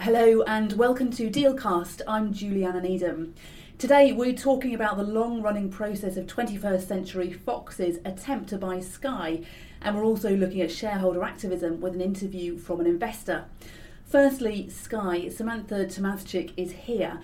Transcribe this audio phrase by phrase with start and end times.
[0.00, 2.02] Hello and welcome to Dealcast.
[2.06, 3.34] I'm Juliana Needham.
[3.78, 8.78] Today we're talking about the long running process of 21st Century Fox's attempt to buy
[8.78, 9.40] Sky,
[9.80, 13.46] and we're also looking at shareholder activism with an interview from an investor.
[14.04, 17.20] Firstly, Sky, Samantha Tomaszczyk is here.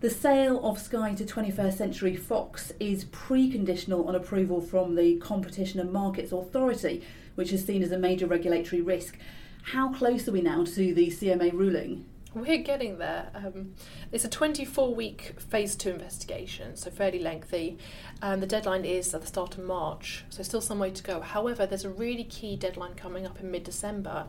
[0.00, 5.80] The sale of Sky to 21st Century Fox is preconditional on approval from the Competition
[5.80, 7.02] and Markets Authority,
[7.34, 9.18] which is seen as a major regulatory risk.
[9.62, 12.06] How close are we now to the CMA ruling?
[12.34, 13.30] We're getting there.
[13.34, 13.74] Um,
[14.10, 17.78] it's a 24 week phase two investigation, so fairly lengthy.
[18.22, 21.20] Um, the deadline is at the start of March, so still some way to go.
[21.20, 24.26] However, there's a really key deadline coming up in mid December.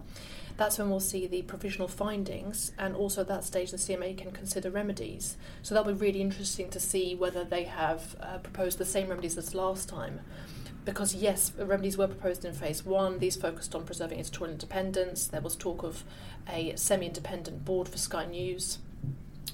[0.57, 4.31] That's when we'll see the provisional findings, and also at that stage, the CMA can
[4.31, 5.37] consider remedies.
[5.63, 9.37] So that'll be really interesting to see whether they have uh, proposed the same remedies
[9.37, 10.21] as last time
[10.85, 13.19] because yes, remedies were proposed in phase one.
[13.19, 15.27] These focused on preserving editorial independence.
[15.27, 16.03] There was talk of
[16.49, 18.79] a semi-independent board for Sky News,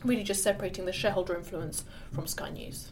[0.03, 1.83] really just separating the shareholder influence
[2.13, 2.91] from Sky News.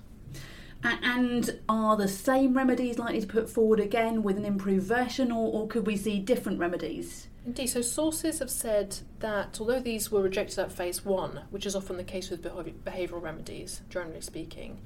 [0.83, 5.52] And are the same remedies likely to put forward again with an improved version, or,
[5.52, 7.28] or could we see different remedies?
[7.44, 11.75] Indeed, so sources have said that although these were rejected at phase one, which is
[11.75, 14.80] often the case with behavioural remedies, generally speaking,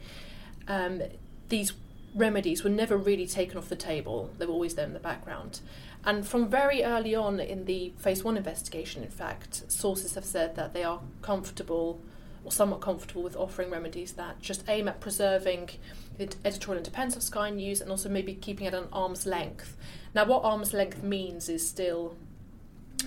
[0.68, 1.02] um,
[1.50, 1.74] these
[2.16, 4.32] remedies were never really taken off the table.
[4.38, 5.62] They were always there in the background.
[6.06, 10.56] And from very early on in the phase one investigation, in fact, sources have said
[10.56, 12.02] that they are comfortable
[12.44, 15.70] or somewhat comfortable with offering remedies that just aim at preserving
[16.18, 19.76] the editorial independence of Sky News and also maybe keeping it at an arm's length.
[20.16, 22.16] Now, what arm's length means is still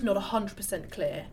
[0.01, 1.25] not 100% clear.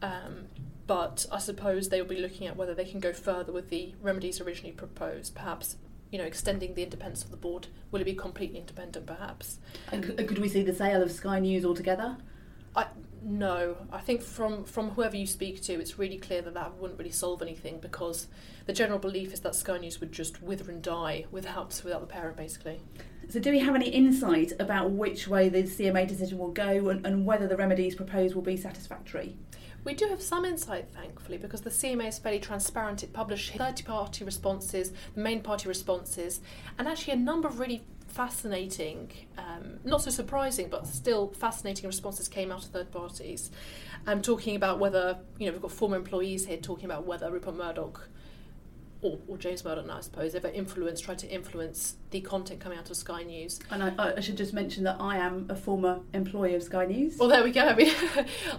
[0.00, 0.46] Um,
[0.86, 3.94] but I suppose they will be looking at whether they can go further with the
[4.00, 5.76] remedies originally proposed, perhaps
[6.10, 7.68] you know, extending the independence of the board?
[7.90, 9.58] Will it be completely independent, perhaps?
[9.92, 12.16] And could we see the sale of Sky News altogether?
[12.74, 12.86] I,
[13.22, 16.98] no, I think from from whoever you speak to, it's really clear that that wouldn't
[16.98, 18.28] really solve anything because
[18.66, 22.06] the general belief is that Sky News would just wither and die without without the
[22.06, 22.80] parent, basically.
[23.28, 27.04] So, do we have any insight about which way the CMA decision will go and,
[27.04, 29.36] and whether the remedies proposed will be satisfactory?
[29.88, 33.02] We do have some insight, thankfully, because the CMA is fairly transparent.
[33.02, 36.42] It published 30 party responses, the main party responses,
[36.78, 42.28] and actually a number of really fascinating, um, not so surprising, but still fascinating responses
[42.28, 43.50] came out of third parties.
[44.06, 47.30] I'm um, talking about whether, you know, we've got former employees here talking about whether
[47.30, 48.10] Rupert Murdoch
[49.00, 52.90] or, or James Murdoch I suppose, ever influenced, tried to influence the content coming out
[52.90, 53.60] of Sky News.
[53.70, 57.16] And I, I, should just mention that I am a former employee of Sky News.
[57.16, 57.60] Well, there we go.
[57.68, 57.92] I mean,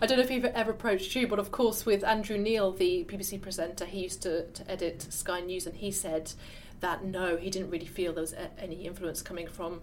[0.01, 3.05] I don't know if he's ever approached you, but of course, with Andrew Neil, the
[3.05, 6.31] BBC presenter, he used to, to edit Sky News, and he said
[6.79, 9.81] that no, he didn't really feel there was a, any influence coming from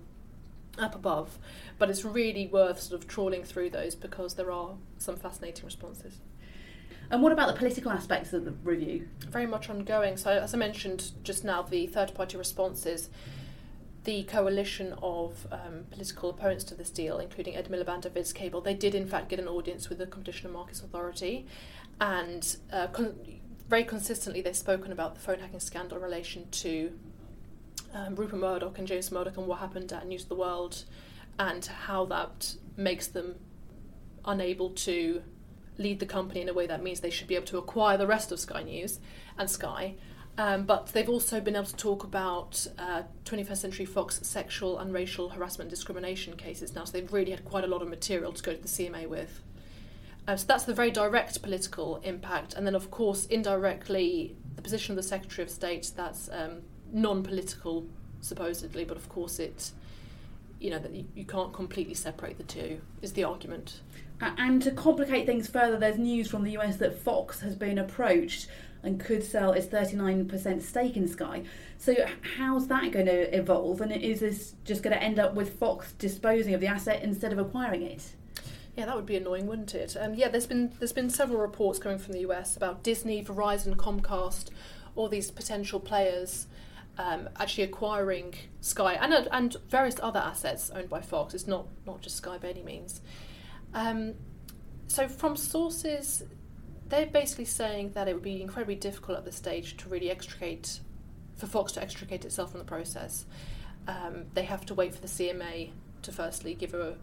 [0.78, 1.38] up above.
[1.78, 6.20] But it's really worth sort of trawling through those because there are some fascinating responses.
[7.10, 9.08] And what about the political aspects of the review?
[9.28, 10.16] Very much ongoing.
[10.16, 13.10] So, as I mentioned just now, the third party responses,
[14.04, 18.60] the coalition of um, political opponents to this deal, including Ed Miliband and Vince Cable,
[18.60, 21.46] they did in fact get an audience with the Competition and Markets Authority.
[22.00, 23.18] And uh, con-
[23.68, 26.92] very consistently, they've spoken about the phone hacking scandal in relation to
[27.94, 30.84] um, Rupert Murdoch and James Murdoch and what happened at News of the World
[31.38, 33.36] and how that makes them
[34.24, 35.22] unable to
[35.78, 38.06] lead the company in a way that means they should be able to acquire the
[38.06, 38.98] rest of Sky News
[39.38, 39.94] and Sky.
[40.38, 44.92] Um, but they've also been able to talk about uh, 21st Century Fox sexual and
[44.92, 46.84] racial harassment discrimination cases now.
[46.84, 49.40] So they've really had quite a lot of material to go to the CMA with.
[50.28, 52.52] Um, so that's the very direct political impact.
[52.54, 56.62] And then, of course, indirectly, the position of the Secretary of State, that's um,
[56.92, 57.86] non political,
[58.20, 59.70] supposedly, but of course, it,
[60.66, 63.82] you know, that you, you can't completely separate the two, is the argument.
[64.20, 68.48] And to complicate things further, there's news from the US that Fox has been approached
[68.82, 71.44] and could sell its 39% stake in Sky.
[71.78, 71.94] So,
[72.36, 73.80] how's that going to evolve?
[73.80, 77.32] And is this just going to end up with Fox disposing of the asset instead
[77.32, 78.14] of acquiring it?
[78.76, 79.96] Yeah, that would be annoying, wouldn't it?
[79.98, 83.76] Um, yeah, there's been there's been several reports coming from the US about Disney, Verizon,
[83.76, 84.48] Comcast,
[84.96, 86.48] all these potential players
[86.98, 91.34] um, actually acquiring Sky and and various other assets owned by Fox.
[91.34, 93.00] It's not not just Sky by any means.
[93.74, 94.14] Um,
[94.88, 96.22] so, from sources,
[96.88, 100.80] they're basically saying that it would be incredibly difficult at this stage to really extricate,
[101.36, 103.26] for Fox to extricate itself from the process.
[103.88, 105.72] Um, they have to wait for the CMA
[106.02, 106.96] to firstly give a,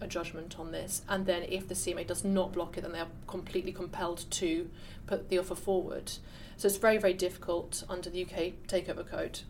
[0.00, 3.00] a judgment on this, and then if the CMA does not block it, then they
[3.00, 4.70] are completely compelled to
[5.06, 6.12] put the offer forward.
[6.56, 9.40] So it's very, very difficult under the UK Takeover Code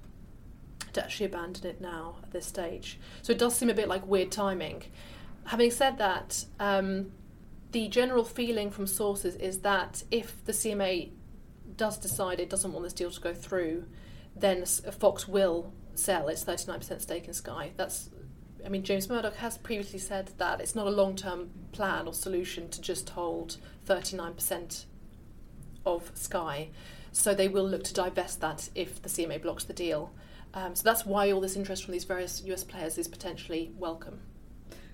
[0.92, 2.98] to actually abandon it now at this stage.
[3.22, 4.84] So it does seem a bit like weird timing
[5.46, 7.12] having said that, um,
[7.72, 11.10] the general feeling from sources is that if the CMA
[11.76, 13.84] does decide it doesn't want this deal to go through,
[14.36, 17.72] then Fox will sell its 39% stake in Sky.
[17.76, 18.10] That's
[18.64, 22.14] I mean, James Murdoch has previously said that it's not a long term plan or
[22.14, 24.84] solution to just hold 39%
[25.84, 26.70] of Sky.
[27.12, 30.12] So they will look to divest that if the CMA blocks the deal.
[30.54, 34.20] Um, so that's why all this interest from these various US players is potentially welcome.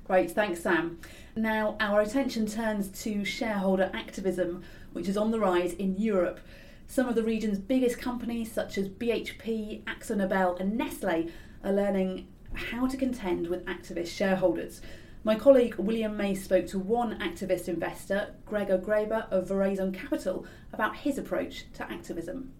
[0.05, 0.99] Great, thanks, Sam.
[1.37, 6.41] Now, our attention turns to shareholder activism, which is on the rise in Europe.
[6.89, 11.31] Some of the region's biggest companies, such as BHP, AkzoNobel, and Nestle,
[11.63, 14.81] are learning how to contend with activist shareholders.
[15.23, 20.97] My colleague William May spoke to one activist investor, Gregor Greber of Veraison Capital, about
[20.97, 22.53] his approach to activism.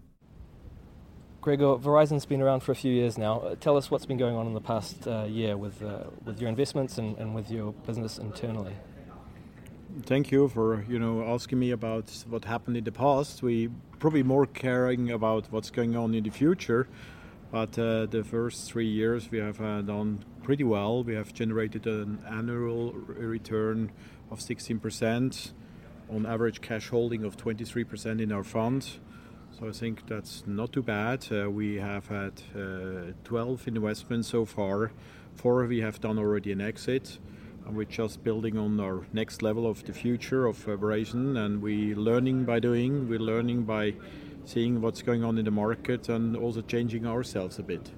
[1.41, 3.39] Gregor, Veraison's been around for a few years now.
[3.39, 6.39] Uh, tell us what's been going on in the past uh, year with, uh, with
[6.39, 8.75] your investments and, and with your business internally.
[10.03, 13.43] Thank you for you know asking me about what happened in the past.
[13.43, 16.87] We probably more caring about what's going on in the future.
[17.51, 21.03] But uh, the first three years we have uh, done pretty well.
[21.03, 23.91] We have generated an annual return
[24.31, 25.51] of 16%,
[26.09, 28.99] on average cash holding of 23% in our fund.
[29.59, 31.27] So I think that's not too bad.
[31.29, 34.93] Uh, we have had uh, 12 investments so far.
[35.35, 37.19] Four we have done already an exit.
[37.65, 41.37] And we're just building on our next level of the future of Veraison.
[41.37, 43.09] And we're learning by doing.
[43.09, 43.93] We're learning by
[44.45, 47.91] seeing what's going on in the market and also changing ourselves a bit.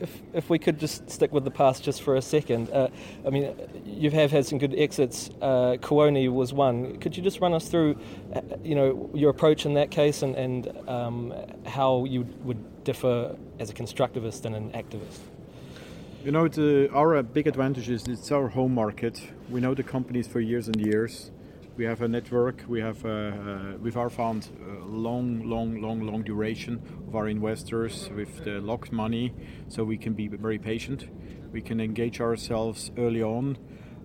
[0.00, 2.88] If, if we could just stick with the past just for a second, uh,
[3.26, 3.52] I mean,
[3.84, 5.28] you have had some good exits.
[5.40, 6.98] Uh, Kuoni was one.
[7.00, 7.98] Could you just run us through,
[8.32, 11.34] uh, you know, your approach in that case and, and um,
[11.66, 15.18] how you would differ as a constructivist and an activist?
[16.24, 19.20] You know, the, our big advantage is it's our home market.
[19.50, 21.31] We know the companies for years and years
[21.76, 22.64] we have a network.
[22.68, 23.02] We have,
[23.80, 24.48] with our fund,
[24.84, 29.32] long, long, long, long duration of our investors with the locked money,
[29.68, 31.08] so we can be very patient.
[31.52, 33.58] We can engage ourselves early on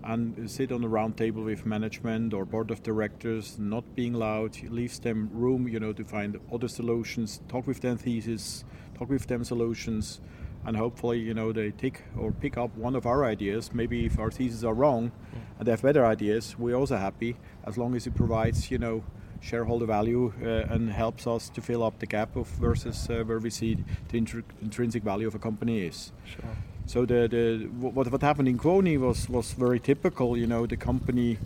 [0.03, 4.57] and sit on a round table with management or board of directors, not being loud,
[4.69, 8.63] leaves them room, you know, to find other solutions, talk with them thesis,
[8.97, 10.21] talk with them solutions,
[10.65, 13.74] and hopefully you know they take or pick up one of our ideas.
[13.74, 15.12] Maybe if our theses are wrong
[15.57, 19.04] and they have better ideas we're also happy as long as it provides you know
[19.42, 23.39] shareholder value uh, and helps us to fill up the gap of versus uh, where
[23.39, 23.77] we see
[24.09, 26.12] the intr- intrinsic value of a company is.
[26.25, 26.45] Sure.
[26.86, 30.77] so the, the what, what happened in Kuoni was was very typical you know the
[30.77, 31.38] company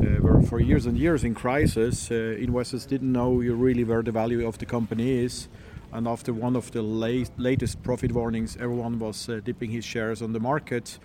[0.00, 4.12] uh, were for years and years in crisis uh, investors didn't know really where the
[4.12, 5.48] value of the company is
[5.92, 10.22] and after one of the late, latest profit warnings, everyone was uh, dipping his shares
[10.22, 10.98] on the market.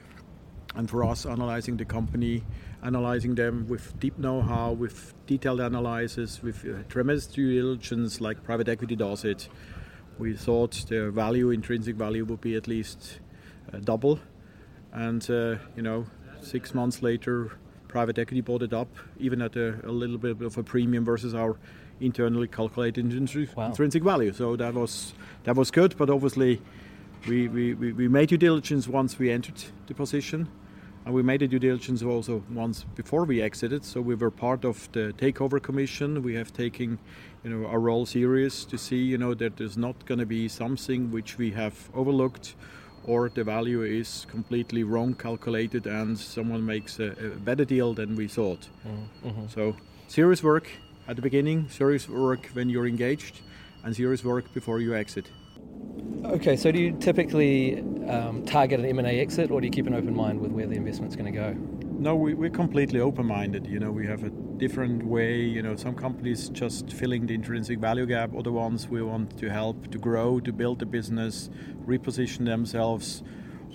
[0.76, 2.44] And for us, analyzing the company,
[2.84, 8.44] analyzing them with deep know how, with detailed analysis, with uh, tremendous due diligence, like
[8.44, 9.48] private equity does it,
[10.20, 13.20] we thought the value, intrinsic value, would be at least
[13.74, 14.20] uh, double.
[14.94, 16.06] And, uh, you know,
[16.42, 18.90] six months later, private equity bought it up,
[19.20, 21.58] even at a, a little bit of a premium versus our
[22.00, 23.68] internally calculated intrinsic, wow.
[23.68, 24.34] intrinsic value.
[24.34, 25.14] So that was
[25.44, 26.62] that was good, but obviously
[27.28, 30.48] we, we, we made due diligence once we entered the position.
[31.06, 33.86] And we made a due diligence also once before we exited.
[33.86, 36.24] So we were part of the takeover commission.
[36.24, 36.98] We have taken,
[37.44, 40.48] you know, our role serious to see, you know, that there's not going to be
[40.48, 42.56] something which we have overlooked,
[43.04, 48.16] or the value is completely wrong calculated, and someone makes a, a better deal than
[48.16, 48.68] we thought.
[49.24, 49.46] Mm-hmm.
[49.48, 49.76] So
[50.08, 50.72] serious work,
[51.08, 53.42] at the beginning, serious work when you're engaged,
[53.84, 55.30] and serious work before you exit.
[56.26, 59.94] Okay, so do you typically um, target an M&A exit, or do you keep an
[59.94, 61.52] open mind with where the investment's going to go?
[61.98, 63.68] No, we, we're completely open-minded.
[63.68, 65.40] You know, we have a different way.
[65.40, 68.36] You know, some companies just filling the intrinsic value gap.
[68.36, 71.50] Other ones we want to help to grow, to build the business,
[71.86, 73.24] reposition themselves.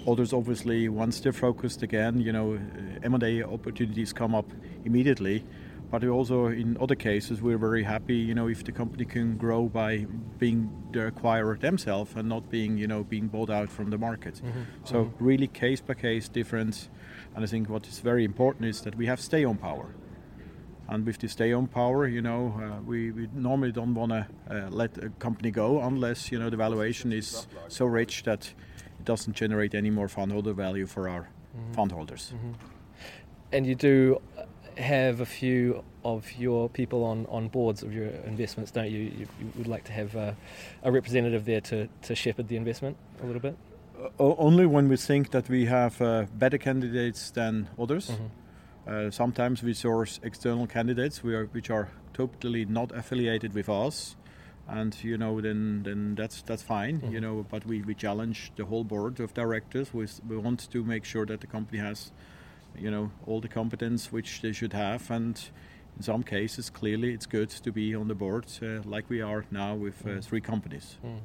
[0.07, 2.59] Others, obviously, once they're focused again, you know,
[3.03, 4.51] M&A opportunities come up
[4.85, 5.45] immediately
[5.90, 9.68] but also in other cases we're very happy you know if the company can grow
[9.68, 10.06] by
[10.38, 14.35] being the acquirer themselves and not being you know being bought out from the market
[14.35, 14.62] mm-hmm.
[14.85, 15.25] so mm-hmm.
[15.25, 16.88] really case by case different
[17.35, 19.94] and i think what is very important is that we have stay on power
[20.88, 24.26] and with the stay on power you know uh, we, we normally don't want to
[24.50, 28.52] uh, let a company go unless you know the valuation is so rich that
[28.99, 31.80] it doesn't generate any more fundholder value for our mm-hmm.
[31.80, 32.52] fundholders mm-hmm.
[33.52, 34.20] and you do
[34.79, 39.00] have a few of your people on, on boards of your investments, don't you?
[39.00, 40.37] You, you would like to have a,
[40.83, 43.57] a, representative there to, to shepherd the investment a little bit?
[43.99, 48.11] Uh, only when we think that we have uh, better candidates than others.
[48.11, 48.27] Mm-hmm.
[48.87, 54.17] Uh, sometimes we source external candidates are, which are totally not affiliated with us,
[54.69, 56.99] and you know then then that's that's fine.
[56.99, 57.12] Mm-hmm.
[57.12, 59.93] You know, but we, we challenge the whole board of directors.
[59.93, 62.11] We we want to make sure that the company has,
[62.79, 65.41] you know, all the competence which they should have, and
[65.97, 69.45] in some cases, clearly, it's good to be on the board uh, like we are
[69.50, 70.25] now with uh, mm.
[70.25, 70.97] three companies.
[71.05, 71.19] Mm.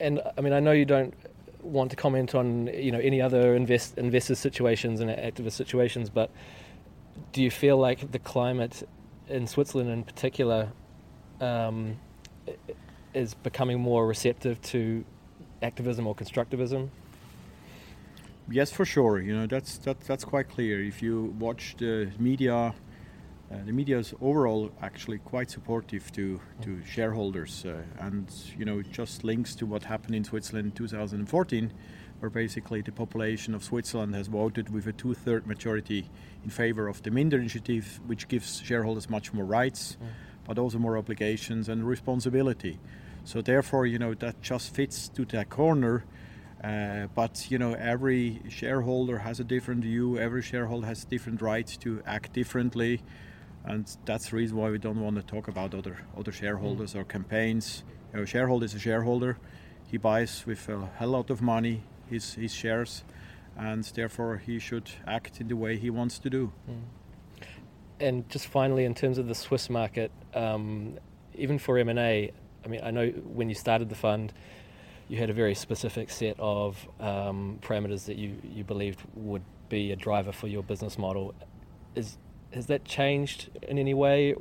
[0.00, 1.14] And I mean, I know you don't
[1.60, 6.30] want to comment on you know any other invest investor situations and activist situations, but
[7.32, 8.88] do you feel like the climate
[9.28, 10.72] in Switzerland, in particular,
[11.40, 11.98] um,
[13.14, 15.04] is becoming more receptive to
[15.62, 16.88] activism or constructivism?
[18.50, 19.20] Yes, for sure.
[19.20, 20.82] You know that's that, that's quite clear.
[20.82, 22.74] If you watch the media
[23.52, 28.78] uh, the media is overall actually quite supportive to, to shareholders, uh, and you know
[28.78, 31.72] it just links to what happened in Switzerland in 2014,
[32.20, 36.08] where basically the population of Switzerland has voted with a two-third majority
[36.44, 40.06] in favor of the Minder initiative, which gives shareholders much more rights, mm.
[40.46, 42.78] but also more obligations and responsibility.
[43.24, 46.04] So therefore, you know that just fits to that corner.
[46.62, 50.18] Uh, but you know, every shareholder has a different view.
[50.18, 53.02] Every shareholder has different rights to act differently
[53.64, 57.04] and that's the reason why we don't want to talk about other other shareholders or
[57.04, 57.84] campaigns.
[58.12, 59.38] You know, shareholder is a shareholder.
[59.90, 63.04] He buys with a hell lot of money his his shares,
[63.56, 66.52] and therefore he should act in the way he wants to do.
[66.68, 66.82] Mm.
[68.00, 70.98] And just finally, in terms of the Swiss market, um,
[71.34, 72.32] even for M and A,
[72.64, 74.32] I mean, I know when you started the fund,
[75.08, 79.92] you had a very specific set of um, parameters that you you believed would be
[79.92, 81.34] a driver for your business model.
[81.94, 82.18] Is
[82.52, 84.34] has that changed in any way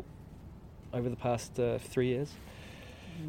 [0.94, 2.34] over the past uh, three years?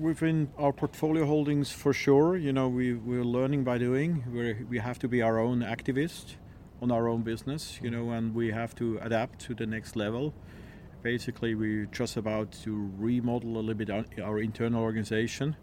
[0.00, 2.36] Within our portfolio holdings, for sure.
[2.36, 4.24] You know, we we're learning by doing.
[4.32, 6.36] We we have to be our own activist
[6.80, 7.78] on our own business.
[7.82, 10.34] You know, and we have to adapt to the next level.
[11.02, 15.56] Basically, we're just about to remodel a little bit our, our internal organization.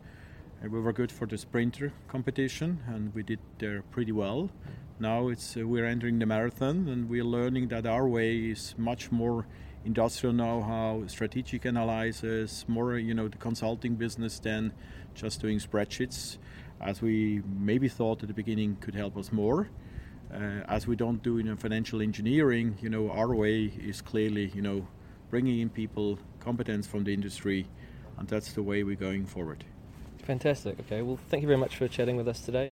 [0.61, 4.49] And we were good for the sprinter competition, and we did there pretty well.
[4.99, 9.09] Now it's uh, we're entering the marathon, and we're learning that our way is much
[9.09, 9.45] more
[9.85, 14.73] industrial know-how, strategic analysis, more you know the consulting business than
[15.15, 16.37] just doing spreadsheets,
[16.81, 19.69] as we maybe thought at the beginning could help us more.
[20.33, 24.61] Uh, as we don't do in financial engineering, you know our way is clearly you
[24.61, 24.85] know
[25.29, 27.65] bringing in people, competence from the industry,
[28.17, 29.63] and that's the way we're going forward.
[30.29, 30.79] Fantastic.
[30.81, 31.01] Okay.
[31.01, 32.67] Well, thank you very much for chatting with us today.